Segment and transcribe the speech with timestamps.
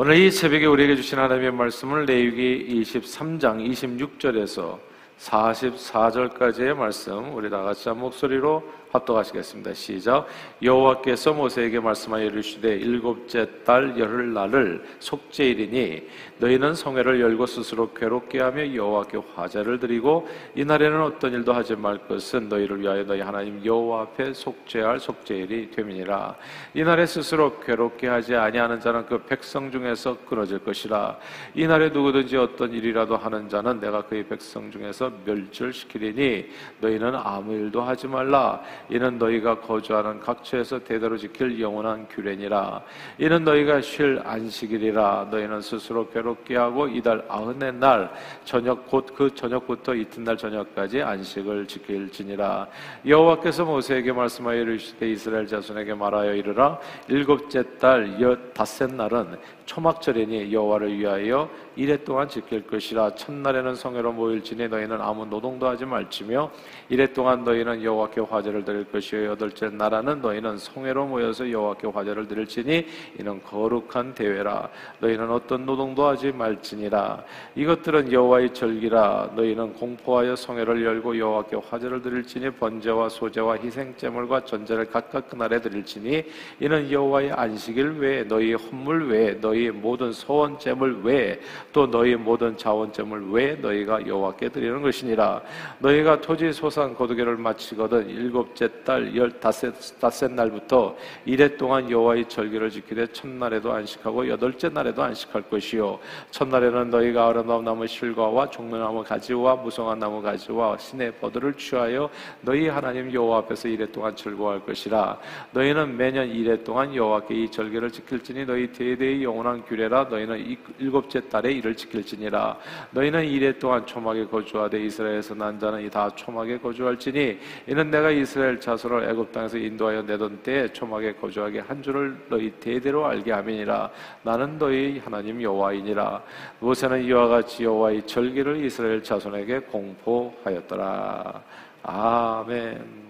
[0.00, 4.78] 오늘 이 새벽에 우리에게 주신 하나님의 말씀을 레위기 23장 26절에서
[5.18, 9.74] 44절까지의 말씀 우리 다 같이 한 목소리로 합독하시겠습니다.
[9.74, 10.26] 시작.
[10.62, 16.08] 여호와께서 모세에게 말씀하여 이르시되 일곱째 달 열흘 날을 속죄일이니
[16.38, 21.98] 너희는 성회를 열고 스스로 괴롭게 하며 여호와께 화제를 드리고 이 날에는 어떤 일도 하지 말
[21.98, 26.36] 것은 너희를 위하여 너희 하나님 여호와 앞에 속죄할 속죄일이 되민이라.
[26.74, 31.18] 이 날에 스스로 괴롭게 하지 아니하는 자는 그 백성 중에서 끊어질 것이라.
[31.54, 36.46] 이 날에 누구든지 어떤 일이라도 하는 자는 내가 그의 백성 중에서 멸절시키리니
[36.80, 38.62] 너희는 아무 일도 하지 말라.
[38.88, 42.82] 이는 너희가 거주하는 각처에서 대대로 지킬 영원한 규례니라.
[43.18, 45.28] 이는 너희가 쉴 안식일이라.
[45.30, 48.10] 너희는 스스로 괴롭게 하고 이달 아흔의 날
[48.44, 52.68] 저녁 곧 그 저녁부터 이튿날 저녁까지 안식을 지킬지니라.
[53.06, 56.78] 여호와께서 모세에게 말씀하여 이르시되 이스라엘 자손에게 말하여 이르라.
[57.08, 65.00] 일곱째 달 엿닷새 날은 초막절이니 여호와를 위하여 이래 동안 지킬 것이라 첫날에는 성회로 모일지니 너희는
[65.00, 66.50] 아무 노동도 하지 말지며
[66.88, 69.30] 이래 동안 너희는 여호와께 화제를 드릴 것이요.
[69.30, 72.86] 여덟째 나라는 너희는 성회로 모여서 여호와께 화제를 드릴지니
[73.18, 74.68] 이는 거룩한 대회라.
[75.00, 77.24] 너희는 어떤 노동도 하지 말지니라.
[77.56, 79.30] 이것들은 여호와의 절기라.
[79.34, 86.24] 너희는 공포하여 성회를 열고 여호와께 화제를 드릴지니 번제와 소제와 희생제물과 전제를 각각 그날에 드릴지니
[86.60, 91.40] 이는 여호와의 안식일 외에 너희 헌물 외에 너희의 모든 소원 제물 외에
[91.72, 95.40] 또 너희 모든 자원점을 왜 너희가 여호와께 드리는 것이니라.
[95.78, 103.06] 너희가 토지 소산 거두개를 마치거든 일곱 째 달 열다섯 날부터 이래 동안 여호와의 절기를 지키되
[103.08, 105.98] 첫날에도 안식하고 여덟째 날에도 안식할 것이요.
[106.30, 113.12] 첫날에는 너희가 아름다운 나무 실과와 종려나무 가지와 무성한 나무 가지와 신의 버들을 취하여 너희 하나님
[113.12, 115.18] 여호와 앞에서 이래 동안 즐거워할 것이라.
[115.52, 120.04] 너희는 매년 이래 동안 여호와께 이 절기를 지킬지니 너희 대대의 영원한 규례라.
[120.04, 122.56] 너희는 일곱째 달에 이를 지킬지니라.
[122.90, 128.47] 너희는 이래 동안 초막에 거주하되 이스라엘에서 난 자는 이 다 초막에 거주할지니 이는 내가 이스라엘
[128.60, 133.90] 자손을 애굽 땅에서 인도하여 내던 때에 초막에 거주하게 한 줄을 너희 대대로 알게 함이니라
[134.22, 136.22] 나는 너희 하나님 여호와이니라
[136.60, 141.42] 모세는 이와 같이 여호와의 절기를 이스라엘 자손에게 공포하였더라
[141.82, 143.08] 아멘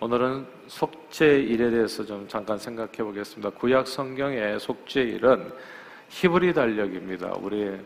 [0.00, 3.50] 오늘은 속죄일에 대해서 좀 잠깐 생각해 보겠습니다.
[3.50, 5.52] 구약 성경의 속죄일은
[6.08, 7.34] 히브리 달력입니다.
[7.42, 7.78] 우리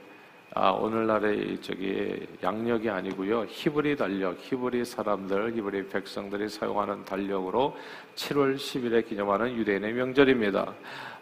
[0.56, 3.44] 아, 오늘날의 저기 양력이 아니고요.
[3.48, 7.76] 히브리 달력, 히브리 사람들, 히브리 백성들이 사용하는 달력으로
[8.14, 10.72] 7월 10일에 기념하는 유대인의 명절입니다.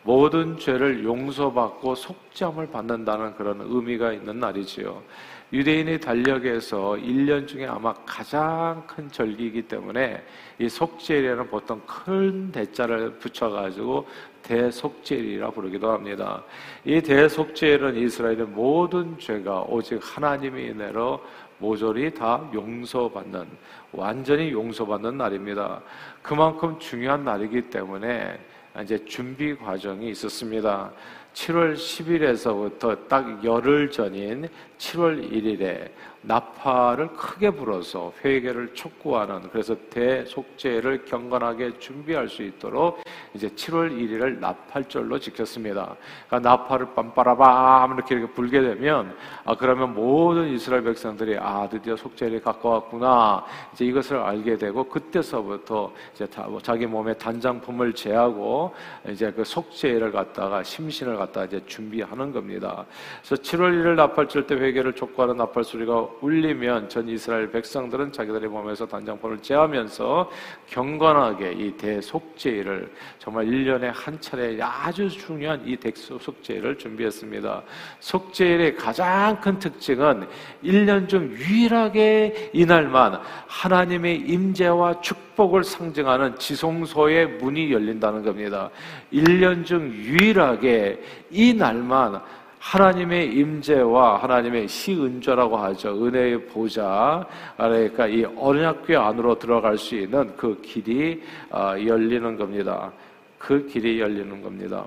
[0.03, 5.03] 모든 죄를 용서받고 속죄함을 받는다는 그런 의미가 있는 날이지요.
[5.51, 10.23] 유대인의 달력에서 1년 중에 아마 가장 큰 절기이기 때문에
[10.59, 14.07] 이 속죄일에는 보통 큰 대자를 붙여가지고
[14.43, 16.43] 대속죄일이라 부르기도 합니다.
[16.85, 21.21] 이 대속죄일은 이스라엘의 모든 죄가 오직 하나님의 은혜로
[21.59, 23.47] 모조리 다 용서받는
[23.93, 25.81] 완전히 용서받는 날입니다.
[26.23, 28.39] 그만큼 중요한 날이기 때문에
[28.83, 30.91] 이제 준비 과정이 있었습니다.
[31.33, 34.49] 7월 10일에서부터 딱 열흘 전인
[34.79, 35.91] 7월 1일에
[36.23, 43.03] 나팔을 크게 불어서 회개를 촉구하는 그래서 대속죄를 경건하게 준비할 수 있도록
[43.35, 45.97] 이제 7월 1일을 나팔절로 지켰습니다.
[46.29, 52.41] 그러니까 나팔을 빰빠라밤 이렇게, 이렇게 불게 되면 아 그러면 모든 이스라엘 백성들이 아 드디어 속죄일이
[52.41, 58.75] 가까웠구나 이제 이것을 알게 되고 그때서부터 이제 뭐 자기 몸에 단장품을 제하고
[59.09, 62.85] 이제 그 속죄일을 갖다가 심신을 갖다 이제 준비하는 겁니다.
[63.25, 68.87] 그래서 7월 1일 나팔절 때 회개를 촉구하는 나팔 소리가 울리면 전 이스라엘 백성들은 자기들의 몸에서
[68.87, 70.31] 단장포를 제하면서
[70.69, 77.63] 경건하게 이 대속죄를 정말 1년에 한 차례 아주 중요한 이 대속죄를 준비했습니다.
[78.01, 80.27] 속죄일의 가장 큰 특징은
[80.65, 88.71] 1년 중 유일하게 이날만 하나님의 임재와 축복을 상징하는 지성소의 문이 열린다는 겁니다.
[89.13, 92.21] 1년 중 유일하게 이 날만
[92.59, 96.07] 하나님의 임재와 하나님의 시은좌라고 하죠.
[96.07, 97.27] 은혜의 보좌.
[97.57, 102.93] 그러니까 이 언약궤 안으로 들어갈 수 있는 그 길이 아, 열리는 겁니다.
[103.37, 104.85] 그 길이 열리는 겁니다.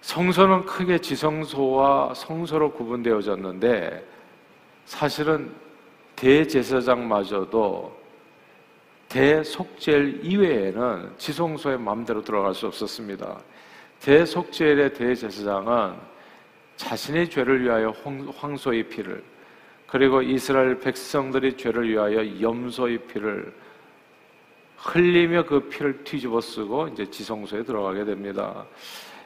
[0.00, 4.04] 성소는 크게 지성소와 성소로 구분되어졌는데
[4.86, 5.52] 사실은
[6.16, 7.99] 대제사장마저도
[9.10, 13.40] 대속죄 이외에는 지성소에 마음대로 들어갈 수 없었습니다.
[14.00, 15.94] 대속죄의 대제사장은
[16.76, 17.92] 자신의 죄를 위하여
[18.36, 19.22] 황소의 피를
[19.88, 23.52] 그리고 이스라엘 백성들의 죄를 위하여 염소의 피를
[24.76, 28.64] 흘리며 그 피를 뒤집어 쓰고 이제 지성소에 들어가게 됩니다.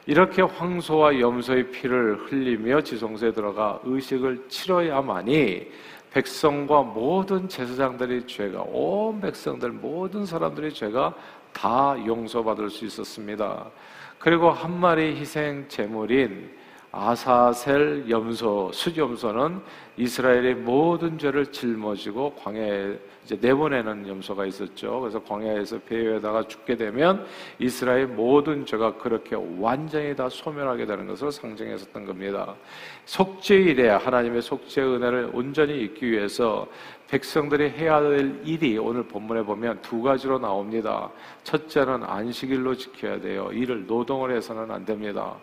[0.07, 5.71] 이렇게 황소와 염소의 피를 흘리며 지성소에 들어가 의식을 치러야만이
[6.15, 11.13] 백성과 모든 제사장들의 죄가 온 백성들 모든 사람들의 죄가
[11.51, 13.69] 다 용서받을 수 있었습니다.
[14.17, 16.55] 그리고 한 마리 희생 제물인
[16.97, 19.59] 아사셀 염소, 수염소는
[19.97, 25.01] 이스라엘의 모든 죄를 짊어지고 광야에 이제 내보내는 염소가 있었죠.
[25.01, 27.25] 그래서 광야에서 배에다가 죽게 되면
[27.59, 32.55] 이스라엘 모든 죄가 그렇게 완전히 다 소멸하게 되는 것을 상징했었던 겁니다.
[33.03, 36.65] 속죄일에 하나님의 속죄 은혜를 온전히 잊기 위해서
[37.09, 41.09] 백성들이 해야 될 일이 오늘 본문에 보면 두 가지로 나옵니다.
[41.43, 43.49] 첫째는 안식일로 지켜야 돼요.
[43.51, 45.35] 일을 노동을 해서는 안 됩니다.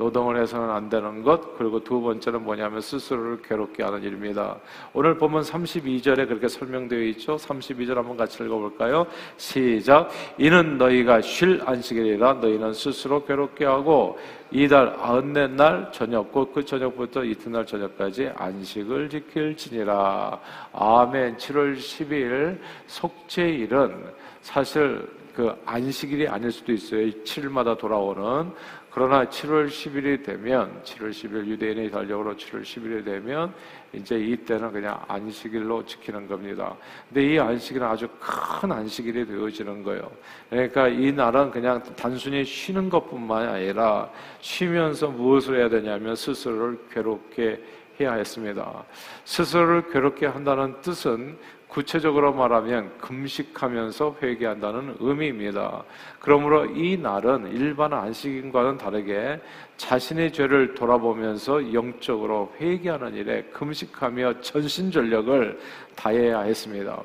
[0.00, 4.56] 노동을 해서는 안 되는 것, 그리고 두 번째는 뭐냐면 스스로를 괴롭게 하는 일입니다.
[4.94, 7.36] 오늘 보면 32절에 그렇게 설명되어 있죠?
[7.36, 9.06] 32절 한번 같이 읽어볼까요?
[9.36, 10.08] 시작.
[10.38, 14.18] 이는 너희가 쉴 안식일이라 너희는 스스로 괴롭게 하고
[14.50, 20.40] 이달 아흔넷 날 저녁 곧 그 저녁부터 이튿날 저녁까지 안식을 지킬지니라.
[20.72, 21.36] 아멘.
[21.36, 24.06] 7월 10일 속죄일은
[24.40, 27.06] 사실 그 안식일이 아닐 수도 있어요.
[27.24, 28.52] 7일마다 돌아오는
[28.90, 33.54] 그러나 7월 10일이 되면 7월 10일 유대인의 달력으로 7월 10일이 되면
[33.92, 36.76] 이제 이때는 그냥 안식일로 지키는 겁니다.
[37.08, 40.10] 근데 이 안식일은 아주 큰 안식일이 되어지는 거예요.
[40.48, 44.10] 그러니까 이 날은 그냥 단순히 쉬는 것뿐만 아니라
[44.40, 47.62] 쉬면서 무엇을 해야 되냐면 스스로를 괴롭게
[48.00, 48.84] 해야 했습니다.
[49.24, 51.38] 스스로를 괴롭게 한다는 뜻은
[51.70, 55.84] 구체적으로 말하면 금식하면서 회개한다는 의미입니다.
[56.18, 59.40] 그러므로 이 날은 일반 안식인과는 다르게
[59.76, 65.60] 자신의 죄를 돌아보면서 영적으로 회개하는 일에 금식하며 전신 전력을
[65.94, 67.00] 다해야 했습니다.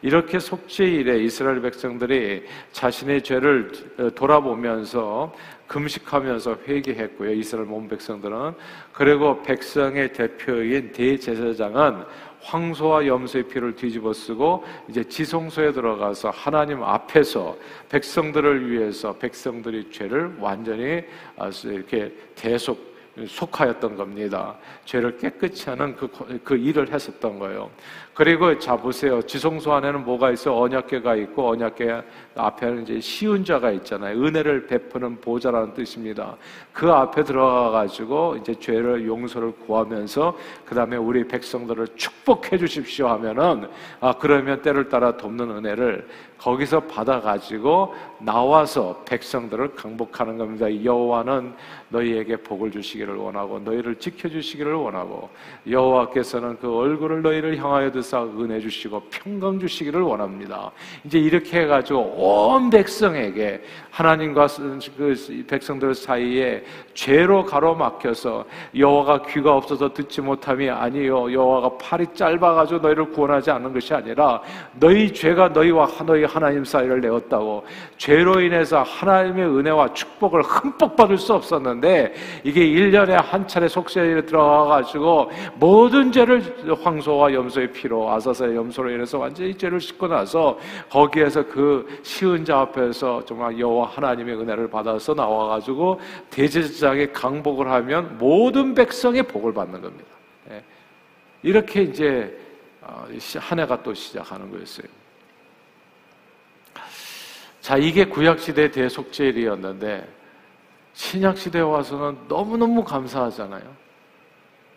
[0.00, 3.70] 이렇게 속죄 일에 이스라엘 백성들이 자신의 죄를
[4.14, 5.34] 돌아보면서
[5.66, 7.32] 금식하면서 회개했고요.
[7.32, 8.54] 이스라엘 온 백성들은
[8.92, 12.04] 그리고 백성의 대표인 대제사장은
[12.46, 17.56] 황소와 염소의 피를 뒤집어 쓰고 이제 지성소에 들어가서 하나님 앞에서
[17.88, 21.02] 백성들을 위해서 백성들의 죄를 완전히
[21.36, 22.96] 아, 이렇게 대속
[23.26, 24.56] 속하였던 겁니다.
[24.84, 26.08] 죄를 깨끗이 하는 그,
[26.44, 27.70] 그 일을 했었던 거예요.
[28.16, 29.20] 그리고 자 보세요.
[29.20, 30.58] 지성소 안에는 뭐가 있어?
[30.58, 32.02] 언약궤가 있고 언약궤
[32.34, 34.18] 앞에는 이제 시운자가 있잖아요.
[34.18, 36.34] 은혜를 베푸는 보좌라는 뜻입니다.
[36.72, 40.34] 그 앞에 들어가 가지고 이제 죄를 용서를 구하면서
[40.64, 43.68] 그다음에 우리 백성들을 축복해 주십시오 하면은
[44.00, 46.08] 아 그러면 때를 따라 돕는 은혜를
[46.38, 50.66] 거기서 받아 가지고 나와서 백성들을 강복하는 겁니다.
[50.84, 51.54] 여호와는
[51.88, 55.30] 너희에게 복을 주시기를 원하고 너희를 지켜 주시기를 원하고
[55.68, 60.70] 여호와께서는 그 얼굴을 너희를 향하여 드사 은혜 주시고 평강 주시기를 원합니다.
[61.04, 64.46] 이제 이렇게 해가지고 온 백성에게 하나님과
[64.96, 66.62] 그 백성들 사이에
[66.94, 68.44] 죄로 가로막혀서
[68.76, 74.40] 여호와가 귀가 없어서 듣지 못함이 아니요 여호와가 팔이 짧아가지고 너희를 구원하지 않는 것이 아니라
[74.78, 77.64] 너희 죄가 너희와 너희 하나님 사이를 내었다고
[77.96, 82.14] 죄로 인해서 하나님의 은혜와 축복을 흠뻑 받을 수 없었는데
[82.44, 86.42] 이게 1년에 한 차례 속죄에 들어가가지고 모든 죄를
[86.82, 90.58] 황소와 염소의 피로 피로 아사사의 염소로 인해서 완전히 죄를 씻고 나서
[90.90, 95.98] 거기에서 그 시은 자 앞에서 정말 여호와 하나님의 은혜를 받아서 나와가지고
[96.30, 100.10] 대제사장의 강복을 하면 모든 백성의 복을 받는 겁니다.
[100.50, 100.62] 예.
[101.42, 102.38] 이렇게 이제
[102.82, 103.06] 어,
[103.38, 104.86] 한 해가 또 시작하는 거였어요.
[107.60, 110.06] 자, 이게 구약시대 대속죄일이었는데,
[110.92, 113.85] 신약시대에 와서는 너무너무 감사하잖아요.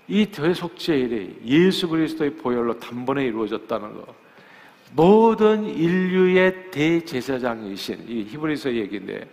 [0.10, 4.06] 이 대속죄일이 예수 그리스도의 보혈로 단번에 이루어졌다는 것.
[4.94, 9.30] 모든 인류의 대제사장이신 이 히브리서 얘기인데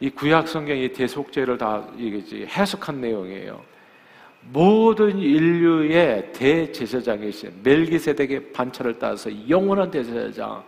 [0.00, 3.60] 이 구약 성경이 대속죄를 다 해석한 내용이에요.
[4.52, 10.62] 모든 인류의 대제사장이신 멜기세덱의 반차를 따서 영원한 대제사장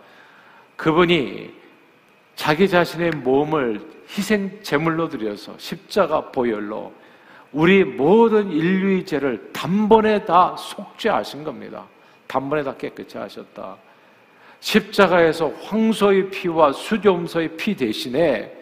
[0.75, 1.51] 그분이
[2.35, 7.00] 자기 자신의 몸을 희생 제물로 드려서 십자가 보혈로
[7.51, 11.85] 우리 모든 인류의 죄를 단번에 다 속죄하신 겁니다.
[12.27, 13.75] 단번에 다 깨끗이 하셨다.
[14.61, 18.57] 십자가에서 황소의 피와 수염소의 피 대신에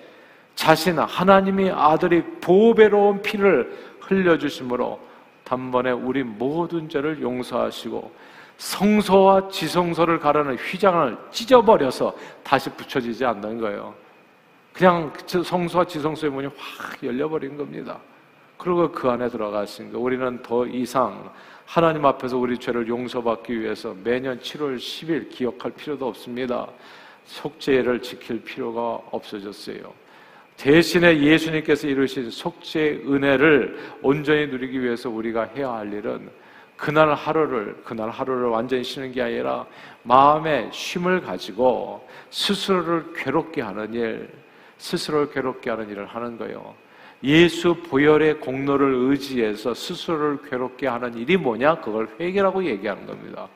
[0.56, 5.00] 자신 하나님의 아들이 보배로운 피를 흘려주심으로
[5.44, 8.12] 단번에 우리 모든 죄를 용서하시고
[8.58, 13.94] 성소와 지성소를 가르는 휘장을 찢어버려서 다시 붙여지지 않는 거예요.
[14.74, 18.00] 그냥 성소와 지성소의 문이 확 열려버린 겁니다.
[18.60, 21.32] 그리고 그 안에 들어갔으니까 우리는 더 이상
[21.66, 26.68] 하나님 앞에서 우리 죄를 용서받기 위해서 매년 7월 10일 기억할 필요도 없습니다.
[27.24, 29.94] 속죄를 지킬 필요가 없어졌어요.
[30.58, 36.30] 대신에 예수님께서 이루신 속죄 은혜를 온전히 누리기 위해서 우리가 해야 할 일은
[36.76, 39.66] 그날 하루를 그날 하루를 완전히 쉬는 게 아니라
[40.04, 44.30] 마음의 쉼을 가지고 스스로를 괴롭게 하는 일,
[44.78, 46.76] 스스로를 괴롭게 하는 일을 하는 거예요.
[47.24, 51.82] 예수 보혈의 공로를 의지해서 스스로를 괴롭게 하는 일이 뭐냐?
[51.82, 53.48] 그걸 회개라고 얘기하는 겁니다.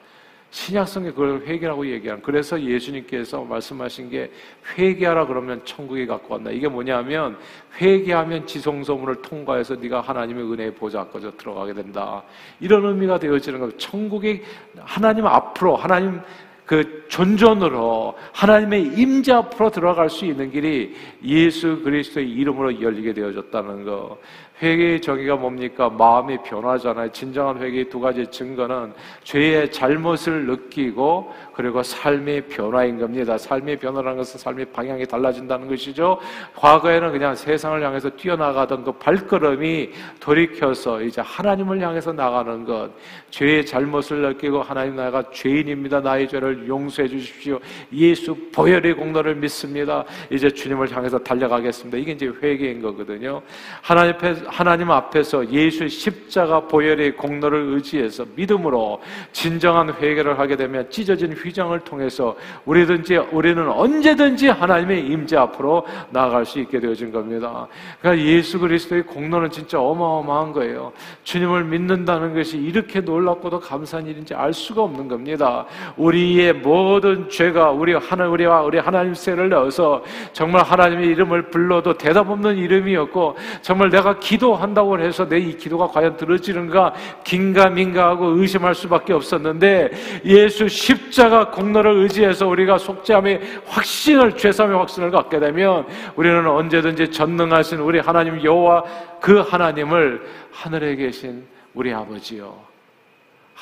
[0.53, 2.21] 신약성에 그걸 회개라고 얘기하는.
[2.21, 4.31] 그래서 예수님께서 말씀하신 게
[4.77, 6.51] 회개하라 그러면 천국에 갖고 왔나.
[6.51, 7.37] 이게 뭐냐면
[7.81, 12.21] 회개하면 지성소문을 통과해서 네가 하나님의 은혜의 보좌 앞까지 들어가게 된다.
[12.59, 13.77] 이런 의미가 되어지는 거예요.
[13.77, 14.43] 천국이
[14.79, 16.21] 하나님 앞으로 하나님
[16.65, 24.17] 그 존존으로 하나님의 임재 앞으로 들어갈 수 있는 길이 예수 그리스도의 이름으로 열리게 되어졌다는 거.
[24.61, 25.89] 회개의 정의가 뭡니까?
[25.89, 27.11] 마음이 변화잖아요.
[27.11, 28.93] 진정한 회개의 두 가지 증거는
[29.23, 33.37] 죄의 잘못을 느끼고 그리고 삶의 변화인 겁니다.
[33.37, 36.19] 삶의 변화라는 것은 삶의 방향이 달라진다는 것이죠.
[36.55, 42.91] 과거에는 그냥 세상을 향해서 뛰어나가던 그 발걸음이 돌이켜서 이제 하나님을 향해서 나가는 것.
[43.31, 45.99] 죄의 잘못을 느끼고 하나님 나가 죄인입니다.
[45.99, 47.59] 나의 죄를 용서해 주십시오.
[47.91, 50.05] 예수 보혈의 공로를 믿습니다.
[50.29, 51.97] 이제 주님을 향해서 달려가겠습니다.
[51.97, 53.41] 이게 이제 회개인 거거든요.
[53.81, 61.33] 하나님 앞에 하나님 앞에서 예수 십자가 보혈의 공로를 의지해서 믿음으로 진정한 회개를 하게 되면 찢어진
[61.33, 62.35] 휘장을 통해서
[62.65, 67.67] 우리든지 우리는 언제든지 하나님의 임재 앞으로 나아갈 수 있게 되어진 겁니다.
[67.99, 70.91] 그러니까 예수 그리스도의 공로는 진짜 어마어마한 거예요.
[71.23, 75.65] 주님을 믿는다는 것이 이렇게 놀랍고도 감사한 일인지 알 수가 없는 겁니다.
[75.97, 82.29] 우리의 모든 죄가 우리 하나 우리와 우리 하나님 세를 넣어서 정말 하나님의 이름을 불러도 대답
[82.29, 89.13] 없는 이름이었고 정말 내가 기 기도한다고 해서 내 이 기도가 과연 들어지는가 긴가민가하고 의심할 수밖에
[89.13, 89.91] 없었는데
[90.25, 95.85] 예수 십자가 공로를 의지해서 우리가 속죄함의 확신을 죄삼의 확신을 갖게 되면
[96.15, 98.83] 우리는 언제든지 전능하신 우리 하나님 여호와
[99.19, 100.21] 그 하나님을
[100.51, 102.72] 하늘에 계신 우리 아버지요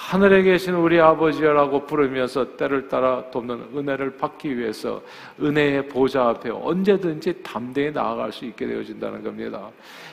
[0.01, 5.01] 하늘에 계신 우리 아버지라고 부르면서 때를 따라 돕는 은혜를 받기 위해서
[5.39, 9.69] 은혜의 보좌 앞에 언제든지 담대히 나아갈 수 있게 되어진다는 겁니다.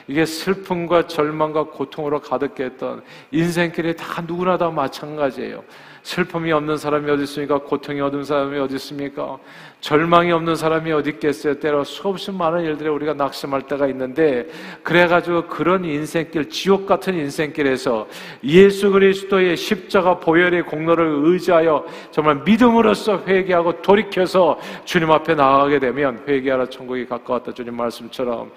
[0.07, 5.63] 이게 슬픔과 절망과 고통으로 가득했던 인생길이 다 누구나 다 마찬가지예요.
[6.03, 7.59] 슬픔이 없는 사람이 어디 있습니까?
[7.59, 9.37] 고통이 없는 사람이 어디 있습니까?
[9.81, 11.59] 절망이 없는 사람이 어디 있겠어요?
[11.59, 14.47] 때로 수없이 많은 일들에 우리가 낙심할 때가 있는데
[14.83, 18.07] 그래가지고 그런 인생길, 지옥 같은 인생길에서
[18.43, 26.69] 예수 그리스도의 십자가 보혈의 공로를 의지하여 정말 믿음으로써 회개하고 돌이켜서 주님 앞에 나가게 되면 회개하라
[26.69, 28.51] 천국이 가까웠다 주님 말씀처럼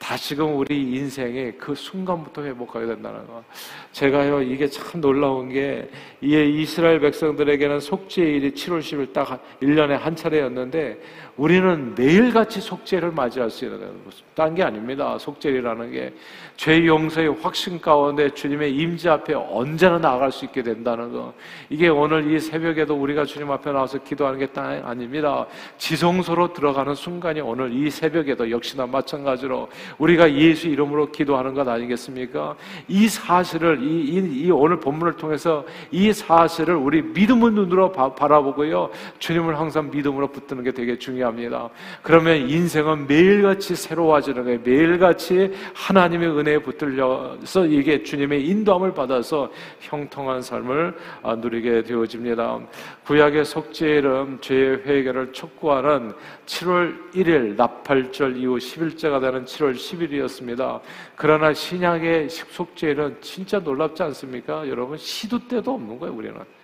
[0.00, 3.44] 다시금 우리 인생의 그 순간부터 회복하게 된다는 거.
[3.92, 5.88] 제가요, 이게 참 놀라운 게,
[6.22, 11.00] 이에 이스라엘 백성들에게는 속죄일이 7월 10일 딱 1년에 한 차례였는데,
[11.36, 13.90] 우리는 매일같이 속죄를 맞이할 수 있는
[14.34, 15.16] 딴게 아닙니다.
[15.18, 16.12] 속죄라는 게
[16.60, 21.32] 죄 용서의 확신 가운데 주님의 임재 앞에 언제나 나아갈 수 있게 된다는 거.
[21.70, 25.46] 이게 오늘 이 새벽에도 우리가 주님 앞에 나와서 기도하는 게 아닙니다.
[25.78, 32.56] 지성소로 들어가는 순간이 오늘 이 새벽에도 역시나 마찬가지로 우리가 예수 이름으로 기도하는 것 아니겠습니까?
[32.88, 38.90] 이 사실을 이, 이, 이 오늘 본문을 통해서 이 사실을 우리 믿음의 눈으로 바, 바라보고요.
[39.18, 41.50] 주님을 항상 믿음으로 붙드는 게 되게 중요 합니다.
[41.50, 41.70] 합니다.
[42.02, 44.60] 그러면 인생은 매일같이 새로워지는 거예요.
[44.62, 49.50] 매일같이 하나님의 은혜에 붙들려서 이게 주님의 인도함을 받아서
[49.80, 52.60] 형통한 삶을 아, 누리게 되어집니다.
[53.04, 56.12] 구약의 속죄일은 죄의 회개를 촉구하는
[56.46, 60.80] 7월 1일 나팔절 이후 10일째가 되는 7월 10일이었습니다.
[61.16, 64.68] 그러나 신약의 속죄일은 진짜 놀랍지 않습니까?
[64.68, 66.59] 여러분 시도 때도 없는 거예요, 우리는.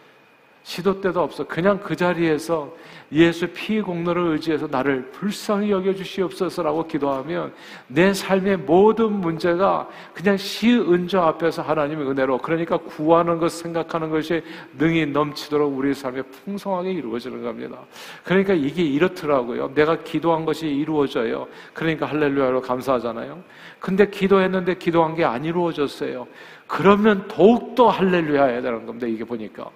[0.67, 1.45] 시도 때도 없어.
[1.45, 2.75] 그냥 그 자리에서
[3.13, 7.55] 예수 피 공로를 의지해서 나를 불쌍히 여겨 주시옵소서라고 기도하면
[7.87, 14.43] 내 삶의 모든 문제가 그냥 시은저 앞에서 하나님의 은혜로 그러니까 구하는 것 생각하는 것이
[14.77, 17.79] 능이 넘치도록 우리 삶에 풍성하게 이루어지는 겁니다.
[18.25, 19.73] 그러니까 이게 이렇더라고요.
[19.73, 21.47] 내가 기도한 것이 이루어져요.
[21.75, 23.41] 그러니까 할렐루야로 감사하잖아요.
[23.79, 26.27] 근데 기도했는데 기도한 게 안 이루어졌어요.
[26.67, 29.07] 그러면 더욱더 할렐루야 해야 되는 겁니다.
[29.07, 29.71] 이게 보니까.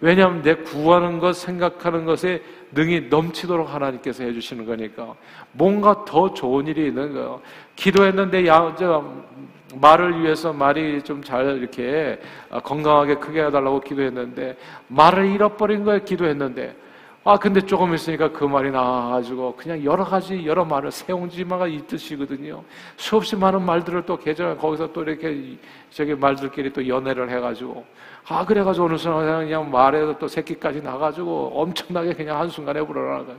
[0.00, 5.14] 왜냐하면 내 구하는 것, 생각하는 것에 능이 넘치도록 하나님께서 해주시는 거니까
[5.52, 7.40] 뭔가 더 좋은 일이 있는 거예요.
[7.76, 9.04] 기도했는데 야, 저,
[9.80, 12.20] 말을 위해서 말이 좀 잘 이렇게
[12.62, 14.56] 건강하게 크게 해달라고 기도했는데
[14.88, 16.04] 말을 잃어버린 거예요.
[16.04, 16.76] 기도했는데
[17.26, 22.62] 아 근데 조금 있으니까 그 말이 나와가지고 그냥 여러 가지 여러 말을 세옹지마가 있듯이거든요.
[22.98, 25.56] 수없이 많은 말들을 또 개정 거기서 또 이렇게
[25.90, 27.82] 저기 말들끼리 또 연애를 해가지고
[28.28, 33.36] 아 그래가지고 어느 순간 그냥 말에서 또 새끼까지 나가지고 엄청나게 그냥 한 순간에 거예요.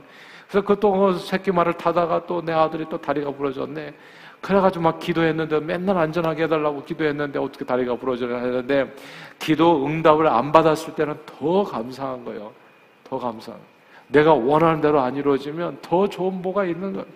[0.48, 3.94] 그래서 그또 새끼 말을 타다가 또 내 아들이 또 다리가 부러졌네.
[4.40, 8.92] 그래가지고 막 기도했는데 맨날 안전하게 해달라고 기도했는데 어떻게 다리가 부러져야 하는데
[9.38, 12.52] 기도 응답을 안 받았을 때는 더 감사한 거예요.
[13.04, 13.75] 더 감사한.
[14.08, 17.06] 내가 원하는 대로 안 이루어지면 더 좋은 뭐가 있는 거예요.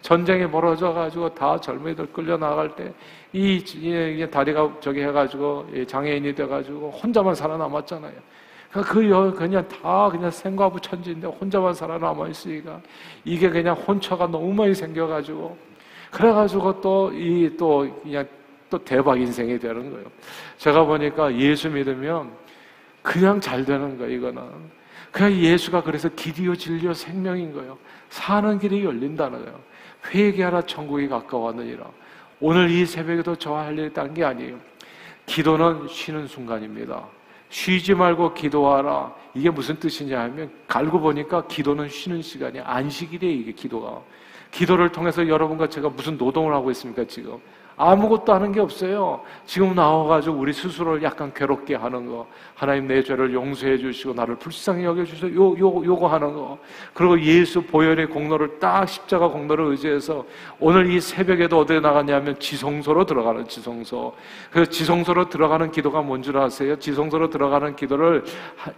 [0.00, 2.92] 전쟁이 벌어져 가지고 다 젊은이들 끌려 나갈 때
[3.34, 8.12] 이 다리가 저기 해가지고 장애인이 돼가지고 혼자만 살아남았잖아요.
[8.70, 12.80] 그 그냥 다 그냥 생과부 천지인데 혼자만 살아남아 있으니까
[13.24, 15.56] 이게 그냥 혼처가 너무 많이 생겨가지고
[16.12, 18.26] 그래가지고 또 이또 그냥
[18.70, 20.06] 또 대박 인생이 되는 거예요.
[20.58, 22.30] 제가 보니까 예수 믿으면
[23.02, 24.12] 그냥 잘 되는 거예요.
[24.12, 24.42] 이거는
[25.14, 27.78] 그냥 예수가 그래서 길이요 진리요 생명인 거예요.
[28.08, 29.60] 사는 길이 열린다는 거예요.
[30.12, 31.88] 회개하라 천국이 가까웠느니라.
[32.40, 34.58] 오늘 이 새벽에도 저와 할 일이 딴 게 아니에요.
[35.26, 37.04] 기도는 쉬는 순간입니다.
[37.48, 39.14] 쉬지 말고 기도하라.
[39.34, 44.02] 이게 무슨 뜻이냐 하면 갈고 보니까 기도는 쉬는 시간이 안식일이에요, 이게 기도가.
[44.50, 47.38] 기도를 통해서 여러분과 제가 무슨 노동을 하고 있습니까, 지금?
[47.76, 49.20] 아무것도 하는 게 없어요.
[49.46, 52.26] 지금 나와가지고 우리 스스로를 약간 괴롭게 하는 거.
[52.54, 56.58] 하나님 내 죄를 용서해 주시고 나를 불쌍히 여겨 주셔서 요, 요, 요거 하는 거.
[56.94, 60.24] 그리고 예수 보혈의 공로를 딱 십자가 공로를 의지해서
[60.60, 64.14] 오늘 이 새벽에도 어디에 나갔냐면 지성소로 들어가는 지성소.
[64.50, 66.76] 그 지성소로 들어가는 기도가 뭔 줄 아세요?
[66.78, 68.24] 지성소로 들어가는 기도를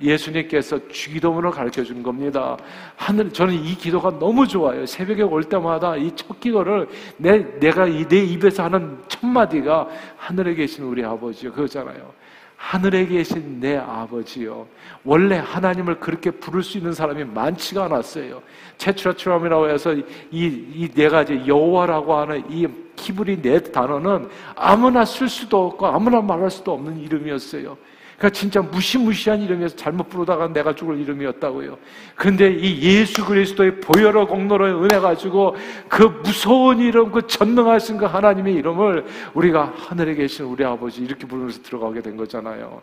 [0.03, 2.57] 예수님께서 주기도문을 가르쳐 준 겁니다.
[2.97, 4.85] 하늘, 저는 이 기도가 너무 좋아요.
[4.87, 6.89] 새벽에 올 때마다 이 첫 기도를
[7.19, 11.53] 내, 내가 내 입에서 하는 첫 마디가 하늘에 계신 우리 아버지요.
[11.53, 12.13] 그거잖아요.
[12.57, 14.67] 하늘에 계신 내 아버지요.
[15.05, 18.43] 원래 하나님을 그렇게 부를 수 있는 사람이 많지가 않았어요.
[18.79, 22.67] 체추라추람이라고 해서 이, 이 네 가지 여호와라고 하는 이
[22.97, 27.77] 키브리 네 단어는 아무나 쓸 수도 없고 아무나 말할 수도 없는 이름이었어요.
[28.17, 31.77] 그러니까 진짜 무시무시한 이름이어서 잘못 부르다가 내가 죽을 이름이었다고요.
[32.15, 35.55] 근데 이 예수 그리스도의 보혈의 공로로 은혜 가지고
[35.89, 39.05] 그 무서운 이름, 그 전능하신 그 하나님의 이름을
[39.35, 42.81] 우리가 하늘에 계신 우리 아버지 이렇게 부르면서 들어가게 된 거잖아요.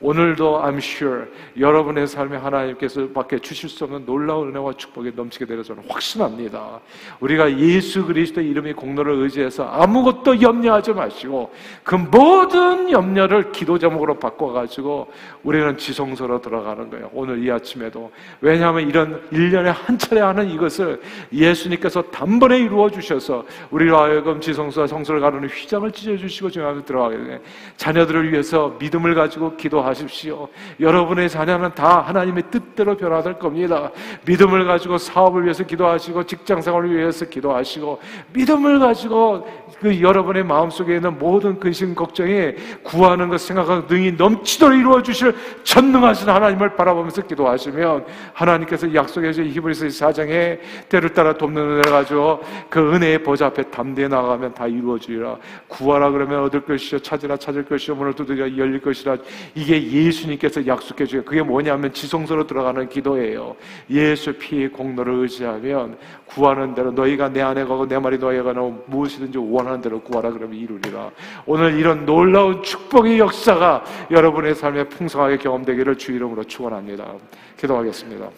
[0.00, 1.24] 오늘도 I'm sure
[1.58, 6.80] 여러분의 삶에 하나님께서 밖에 주실 수 없는 놀라운 은혜와 축복이 넘치게 되려 저는 확신합니다.
[7.18, 15.10] 우리가 예수 그리스도 이름의 공로를 의지해서 아무것도 염려하지 마시고 그 모든 염려를 기도 제목으로 바꿔가지고
[15.42, 17.10] 우리는 지성소로 들어가는 거예요.
[17.12, 18.12] 오늘 이 아침에도.
[18.40, 21.00] 왜냐하면 이런 1년에 한 차례 하는 이것을
[21.32, 27.40] 예수님께서 단번에 이루어 주셔서 우리로 하여금 지성소와 성소를 가르는 휘장을 찢어주시고 지금 들어가게 돼.
[27.76, 30.48] 자녀들을 위해서 믿음을 가지고 기도하 기도하십시오.
[30.80, 33.90] 여러분의 자녀는 다 하나님의 뜻대로 변화될 겁니다.
[34.26, 38.00] 믿음을 가지고 사업을 위해서 기도하시고 직장 생활을 위해서 기도하시고
[38.32, 39.46] 믿음을 가지고
[39.80, 46.28] 그 여러분의 마음속에 있는 모든 근심 걱정이 구하는 것 생각하는 능이 넘치도록 이루어 주실 전능하신
[46.28, 53.22] 하나님을 바라보면서 기도하시면 하나님께서 약속해 주신 히브리서 4장에 때를 따라 돕는 은혜를 가지고 그 은혜의
[53.22, 55.36] 보좌 앞에 담대히 나가면 다 이루어지리라.
[55.68, 59.16] 구하라 그러면 얻을 것이요 찾으라 찾을 것이요 문을 두드려 열릴 것이라.
[59.54, 63.56] 이게 예수님께서 약속해 주요 그게 뭐냐면 지성소로 들어가는 기도예요.
[63.90, 69.38] 예수 피의 공로를 의지하면 구하는 대로 너희가 내 안에 가고 내 말이 너희가 나오 무엇이든지
[69.38, 71.10] 원하는 대로 구하라 그러면 이루리라.
[71.46, 77.14] 오늘 이런 놀라운 축복의 역사가 여러분의 삶에 풍성하게 경험되기를 주 이름으로 축원합니다.
[77.58, 78.28] 기도하겠습니다.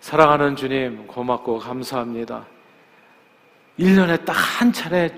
[0.00, 2.46] 사랑하는 주님 고맙고 감사합니다.
[3.78, 5.10] 1년에 딱 한 차례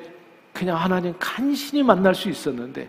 [0.52, 2.88] 그냥 하나님 간신히 만날 수 있었는데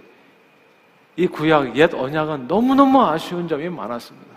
[1.16, 4.34] 이 구약 옛 언약은 너무너무 아쉬운 점이 많았습니다.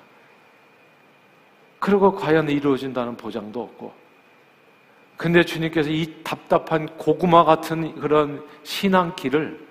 [1.79, 3.93] 그리고 과연 이루어진다는 보장도 없고.
[5.17, 9.67] 근데 주님께서 이 답답한 고구마 같은 그런 신앙길을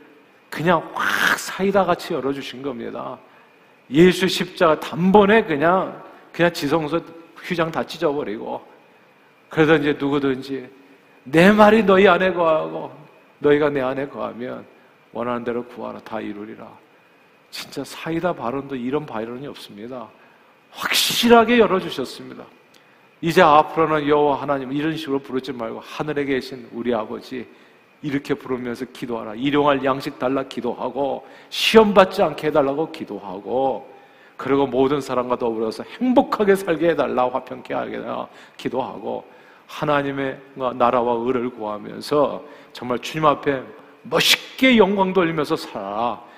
[0.49, 3.17] 그냥 확 사이다 같이 열어주신 겁니다.
[3.91, 6.99] 예수 십자가 단번에 그냥, 그냥 지성소
[7.43, 8.65] 휘장 다 찢어버리고.
[9.49, 10.67] 그래서 이제 누구든지
[11.23, 12.91] 내 말이 너희 안에 거하고
[13.39, 14.65] 너희가 내 안에 거하면
[15.11, 16.84] 원하는 대로 구하라 다 이루리라.
[17.55, 20.09] 진짜 사이다 발언도 이런 발언이 없습니다.
[20.71, 22.43] 확실하게 열어주셨습니다.
[23.21, 27.47] 이제 앞으로는 여호와 하나님 이런 식으로 부르지 말고 하늘에 계신 우리 아버지
[28.01, 29.35] 이렇게 부르면서 기도하라.
[29.35, 33.89] 일용할 양식 달라 기도하고 시험 받지 않게 해달라고 기도하고
[34.35, 39.23] 그리고 모든 사람과 더불어서 행복하게 살게 해달라 화평케 하게 해달라 기도하고
[39.67, 40.37] 하나님의
[40.75, 43.63] 나라와 의를 구하면서 정말 주님 앞에
[44.03, 46.34] 멋있게 영광 돌리면서 살아.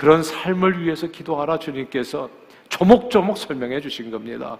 [0.00, 2.30] 그런 삶을 위해서 기도하라 주님께서
[2.70, 4.56] 조목조목 설명해 주신 겁니다.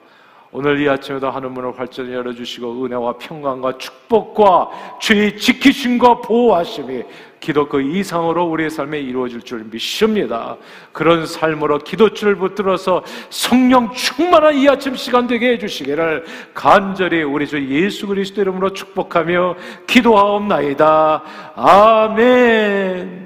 [0.52, 7.04] 오늘 이 아침에도 하늘 문을 활짝 열어주시고 은혜와 평강과 축복과 주의 지키심과 보호하심이
[7.40, 10.58] 기도 그 이상으로 우리의 삶에 이루어질 줄 믿습니다.
[10.92, 18.06] 그런 삶으로 기도줄을 붙들어서 성령 충만한 이 아침 시간 되게 해주시기를 간절히 우리 주 예수
[18.06, 21.22] 그리스도 이름으로 축복하며 기도하옵나이다.
[21.56, 23.20] 아멘.